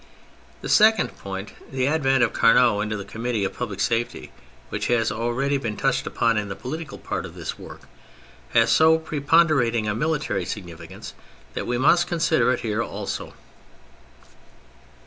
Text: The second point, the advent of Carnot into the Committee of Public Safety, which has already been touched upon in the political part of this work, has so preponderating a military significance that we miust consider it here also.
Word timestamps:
The 0.61 0.67
second 0.67 1.15
point, 1.17 1.53
the 1.71 1.85
advent 1.85 2.23
of 2.23 2.33
Carnot 2.33 2.81
into 2.81 2.97
the 2.97 3.05
Committee 3.05 3.43
of 3.45 3.53
Public 3.53 3.79
Safety, 3.79 4.31
which 4.69 4.87
has 4.87 5.11
already 5.11 5.57
been 5.57 5.77
touched 5.77 6.07
upon 6.07 6.37
in 6.39 6.49
the 6.49 6.55
political 6.55 6.97
part 6.97 7.23
of 7.23 7.35
this 7.35 7.59
work, 7.59 7.81
has 8.53 8.71
so 8.71 8.97
preponderating 8.97 9.87
a 9.87 9.93
military 9.93 10.43
significance 10.43 11.13
that 11.53 11.67
we 11.67 11.77
miust 11.77 12.07
consider 12.07 12.51
it 12.51 12.61
here 12.61 12.81
also. 12.81 13.35